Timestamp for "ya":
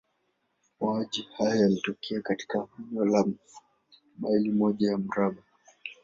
4.91-4.97